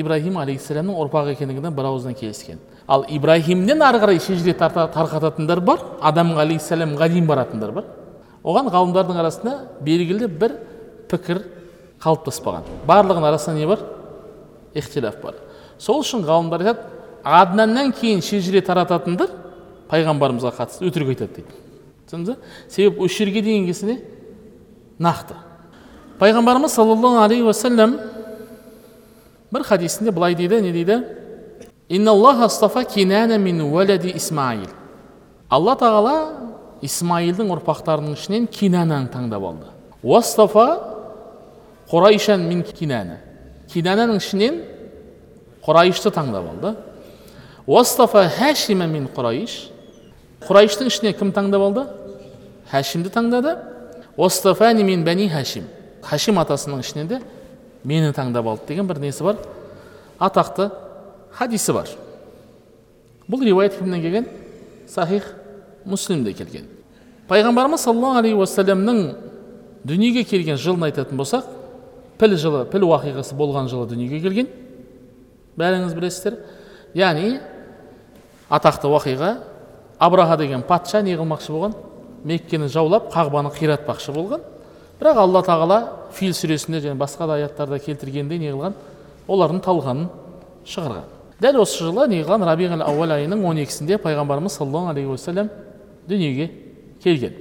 [0.00, 2.58] Ибраһим алейхисаламның ұрпағы екендігіне бір ауыздан келіскен
[2.88, 7.88] ал ибраһимнен ары қарай шежіре тарқататындар бар адам алейхисаламға дейін баратындар бар
[8.44, 10.56] оған ғалымдардың арасында белгілі бір
[11.10, 11.42] пікір
[12.02, 13.84] қалыптаспаған барлығының арасында не бар
[14.74, 15.38] ихтилаф бар
[15.78, 16.80] сол үшін ғалымдар айтады
[17.24, 19.30] аднаннан кейін шежіре тарататындар
[19.90, 21.60] пайғамбарымызға қатысты өтірік айтады дейді
[22.08, 22.36] түсіндіңіз ба
[22.68, 23.98] себебі осы жерге дейінгісіне
[25.02, 25.36] нақты
[26.20, 27.98] пайғамбарымыз саллаллаху алейхи уассалам
[29.52, 31.02] бір хадисінде былай дейді не дейді
[31.88, 34.68] «Инналлаха астафа кинана мин уалади исмаил
[35.50, 36.14] алла тағала
[36.86, 40.66] исмаилдің ұрпақтарының ішінен кинананы таңдап алды уастафа
[41.90, 43.18] құрайшан мин кинана
[43.72, 44.60] кинананың ішінен
[45.66, 46.76] құрайышты таңдап алды
[47.66, 49.58] уастафа хашима мин құрайш
[50.46, 51.84] құрайыштың ішінен кім таңдап алды
[52.70, 53.56] хашимді таңдады
[54.16, 55.66] уастафани мин бәни хашим
[56.06, 57.20] хашим атасының ішінен де
[57.84, 59.36] мені таңдап алды деген бір несі бар.
[60.18, 60.70] Атақты
[61.32, 61.88] хадисі бар.
[63.30, 64.26] Бұл риуаят кімнен келген?
[64.88, 65.34] Сахих
[65.84, 66.66] муслимде келген.
[67.28, 69.02] Пайғамбарымыз саллаллаху алейхи уассаламның
[69.86, 71.46] дүниеге келген жылын айтатын болсақ
[72.18, 74.48] піл жылы піл уақиғасы болған жылы дүниеге келген.
[75.56, 76.40] Бәріңіз білесіздер.
[76.94, 77.38] Яғни
[78.50, 79.30] атақты уақиға
[79.98, 81.76] абраха деген патша не қылмақшы болған
[82.24, 84.42] меккені жаулап қағбаны қиратпақшы болған.
[85.00, 85.78] Бірақ алла тағала
[86.12, 88.74] фил сүресінде және басқа да аяттарда келтіргендей не қылған
[89.28, 90.08] олардың талғанын
[90.68, 91.06] шығарған.
[91.40, 95.48] Дәл осы жылы не қылған рабиғ ауал айының он екісінде пайғамбарымыз саллаллаху алейхи уассалам
[96.06, 96.50] дүниеге
[97.02, 97.32] келген.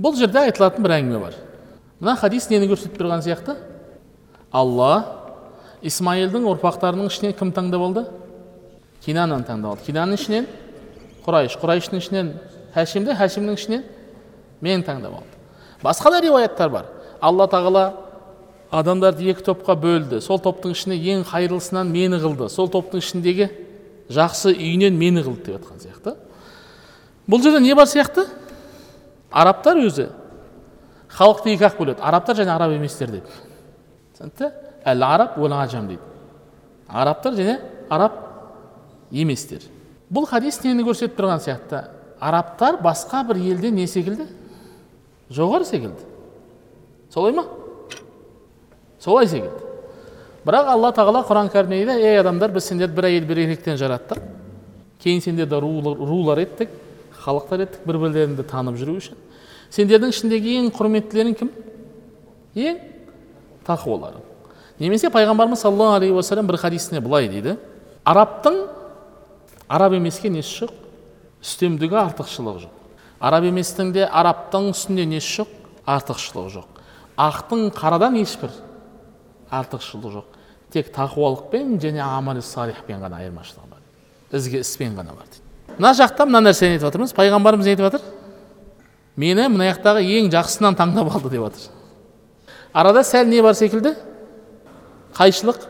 [0.00, 1.36] Бұл жерде айтылатын бір әңгіме бар.
[2.00, 3.56] Мына хадис нені көрсетіп тұрған сияқты?
[4.52, 5.04] Алла
[5.84, 8.06] исмаилдің ұрпақтарының ішінен кім таңдап алды?
[9.04, 9.88] Кинананы таңдап алды.
[9.90, 10.50] Кинаның ішінен
[11.26, 12.34] құрайш құрайыштың ішінен
[12.76, 13.88] хәшимді хәшимнің ішінен
[14.64, 15.35] мен таңдап алды
[15.82, 16.86] басқа да риуаяттар бар.
[17.20, 17.84] Алла тағала
[18.70, 20.20] адамдарды екі топқа бөлді.
[20.20, 22.48] Сол топтың ішіне ең қайырлысынан мені қылды.
[22.52, 23.50] Сол топтың ішіндегі
[24.12, 26.16] жақсы үйінен мені қылды деп жатқан сияқты.
[27.26, 28.26] Бұл жерде не бар сияқты?
[29.30, 30.10] Арабтар өзі.
[31.16, 32.02] Халықты екі ақ бөледі.
[32.02, 33.30] Арабтар және араб еместер деп.
[34.16, 34.50] Түсінікті
[34.86, 36.02] әл араб уәл ажам дейді.
[36.88, 37.58] Арабтар және
[37.90, 38.20] араб
[39.10, 39.64] еместер.
[40.12, 41.86] Бұл хадис нені көрсетіп тұрған сияқты?
[42.20, 44.28] Арабтар басқа бір елде не секілді?
[45.30, 46.06] Жоғары секілді.
[47.12, 47.46] Солай ма?
[49.00, 49.64] Солай секілді.
[50.46, 54.20] Бірақ алла тағала құран кәрімде дейді ей адамдар біз сендерді бір әйел бір еркектен жараттық.
[55.02, 56.70] Кейін сендерді рулар, еттік
[57.24, 59.18] халықтар еттік бір бірлеріңді танып жүру үшін.
[59.74, 61.50] Сендердің ішіндегі ең құрметтілерің кім?
[62.54, 62.78] Ең
[63.66, 64.22] тақуаларың.
[64.78, 67.56] Немесе пайғамбарымыз саллаллаху алейхи уассалам бір хадисінде былай дейді.
[68.06, 68.62] Арабтың
[69.66, 70.74] араб емеске несі жоқ
[71.42, 72.75] үстемдігі артықшылығы жоқ
[73.20, 75.52] араб еместің де арабтың үстінде несі жоқ
[75.86, 76.80] артықшылығы жоқ.
[77.16, 78.52] Ақтың қарадан ешбір
[79.50, 80.26] артықшылығы жоқ.
[80.72, 83.80] Тек тақуалықпен және амали салихпен ғана айырмашылығы бар.
[84.32, 85.44] Ізгі іспен ғана бар дейді.
[85.78, 88.04] Мына жақта мына нәрсені айтып жатырмыз пайғамбарымыз не айтып жатыр
[89.16, 91.76] мені мына жақтағы ең жақсысынан таңдап алды деп жатыр
[92.76, 93.94] арада сәл не бар секілді?
[95.16, 95.62] Қайшылық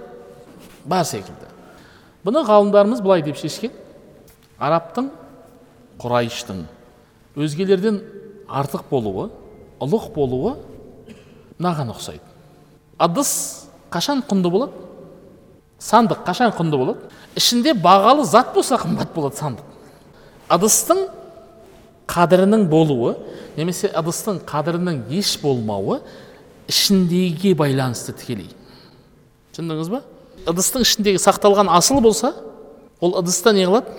[0.85, 1.51] бар секілді.
[2.27, 3.71] Бұны ғалымдарымыз былай деп шешкен.
[4.59, 5.13] Арабтың
[6.03, 6.65] құрайыштың
[7.37, 8.01] өзгелерден
[8.49, 9.29] артық болуы
[9.83, 10.57] ұлық болуы
[11.59, 12.25] мынаған ұқсайды.
[12.99, 13.31] Ыдыс
[13.93, 14.73] қашан құнды болады?
[15.79, 17.11] Сандық қашан құнды болады?
[17.37, 19.65] Ішінде бағалы зат болса қымбат болады сандық.
[20.49, 21.07] Ыдыстың
[22.09, 23.17] қадірінің болуы
[23.57, 26.01] немесе ыдыстың қадірінің еш болмауы
[26.71, 28.49] ішіндегіге байланысты тікелей.
[29.53, 30.03] Түсіндіңіз ба?
[30.49, 32.33] Ыдыстың ішіндегі сақталған асыл болса
[33.01, 33.93] ол ыдыста не қылады?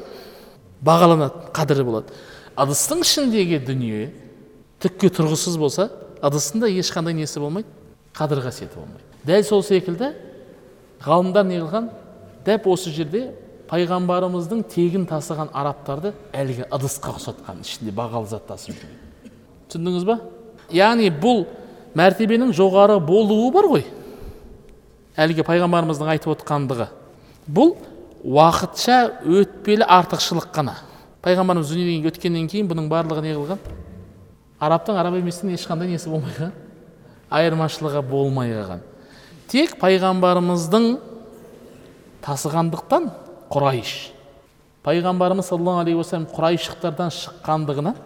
[0.81, 2.17] Бағаланады қадірі болады.
[2.57, 4.03] Ыдыстың ішіндегі дүние
[4.83, 5.89] түкке тұрғысыз болса
[6.25, 7.69] ыдыстың ешқандай несі болмайды
[8.17, 9.03] қадір қасиеті болмайды.
[9.25, 10.13] Дәл сол секілді
[11.05, 11.91] ғалымдар не қылған?
[12.45, 13.27] Дәп осы жерде
[13.69, 19.03] пайғамбарымыздың тегін тасыған арабтарды әлгі ыдысқа ұқсатқан ішінде бағалы зат тасып жүрген
[19.67, 20.17] түсіндіңіз ба?
[20.73, 21.45] Яғни бұл
[21.97, 23.85] мәртебенің жоғары болуы бар ғой.
[25.17, 26.89] Әлгі пайғамбарымыздың айтып отқандығы.
[27.47, 27.75] Бұл
[28.23, 30.77] уақытша өтпелі артықшылық қана.
[31.25, 33.61] Пайғамбарымыз дүниеден өткеннен кейін бұның барлығы не қылған
[34.61, 36.53] арабтың араб еместен ешқандай несі болмай қалған
[37.37, 38.83] айырмашылығы болмай қалған
[39.51, 40.87] тек пайғамбарымыздың
[42.25, 43.09] тасығандықтан
[43.51, 43.93] құрайш.
[44.83, 47.97] Пайғамбарымыз саллаллаху алейхи уассалам құрайшықтардан шыққандығынан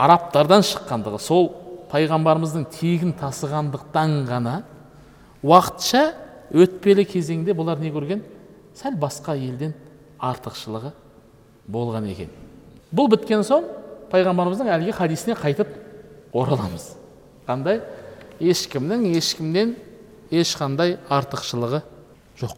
[0.00, 1.50] арабтардан шыққандығы сол
[1.92, 4.56] пайғамбарымыздың тегін тасығандықтан ғана
[5.44, 6.04] уақытша
[6.52, 8.22] өтпелі кезеңде бұлар не көрген?
[8.76, 9.74] Сәл басқа елден
[10.20, 10.92] артықшылығы
[11.72, 12.30] болған екен.
[12.94, 13.66] Бұл біткен соң
[14.10, 15.70] пайғамбарымыздың әлгі хадисіне қайтып
[16.34, 16.90] ораламыз.
[17.46, 17.80] Қандай?
[18.40, 19.74] Ешкімнің ешкімнен
[20.30, 21.82] ешқандай артықшылығы
[22.40, 22.56] жоқ.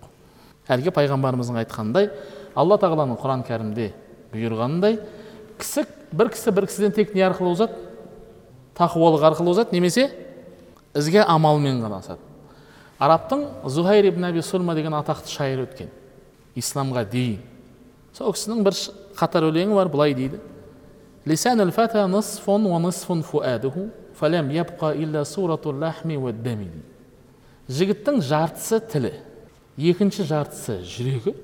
[0.72, 2.10] Әлгі пайғамбарымыздың айтқанындай
[2.54, 3.90] алла тағаланың құран кәрімде
[4.32, 4.98] бұйырғанындай
[5.60, 7.78] кісі бір кісі бір кісіден тек не арқылы озады?
[8.78, 10.08] Тақуалық арқылы озады немесе
[10.94, 12.32] ізгі амалмен ғана озады
[13.02, 15.88] арабтың зухайр ибн әби сульма деген атақты шайыр өткен.
[16.54, 17.40] Исламға дейін.
[18.14, 18.76] Сол кісінің бір
[19.18, 20.40] қатар өлеңі бар былай дейді
[27.72, 29.12] жігіттің жартысы тілі
[29.78, 31.34] екінші жартысы жүрегі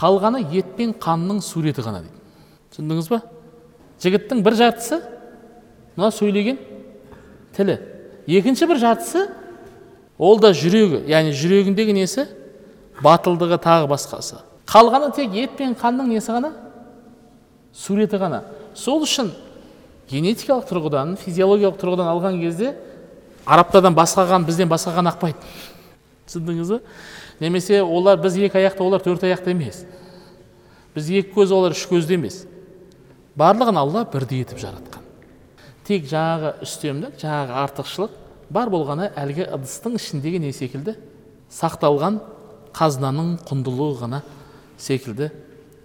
[0.00, 2.22] қалғаны ет пен қанның суреті ғана дейді
[2.74, 3.20] түсіндіңіз ба
[4.02, 5.00] жігіттің бір жартысы
[5.96, 6.58] мына сөйлеген
[7.56, 7.78] тілі
[8.26, 9.26] екінші бір жартысы
[10.18, 12.26] ол да жүрегі яғни жүрегіндегі несі
[13.04, 16.52] батылдығы тағы басқасы қалғаны тек ет пен қанның несі ғана
[17.76, 18.42] суреті ғана.
[18.74, 19.30] Сол үшін
[20.10, 22.74] генетикалық тұрғыдан физиологиялық тұрғыдан алған кезде
[23.46, 25.38] арабтардан басқа қан бізден басқа қан ақпайды
[26.26, 26.80] түсіндіңіз ба
[27.40, 29.84] немесе олар біз екі аяқты олар төрт аяқты емес.
[30.94, 32.44] Біз екі көз олар үш көзді емес.
[33.36, 35.02] Барлығын алла бірдей етіп жаратқан.
[35.86, 38.14] Тек жаңағы үстемдік жаңағы артықшылық
[38.50, 40.96] бар болғаны әлгі ыдыстың ішіндегі не секілді?
[41.52, 42.18] Сақталған
[42.74, 44.22] қазынаның құндылығы ғана
[44.78, 45.30] секілді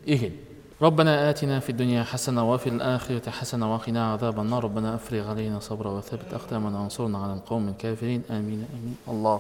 [0.06, 0.40] екен.
[0.82, 4.64] ربنا آتنا في الدنيا حسنة وفي الآخرة حسنة وقنا عذاب النار.
[4.64, 8.22] ربنا أفرغ علينا صبرا وثبت أقدامنا وانصرنا على القوم الكافرين.
[8.32, 8.96] آمين آمين.
[9.08, 9.40] الله.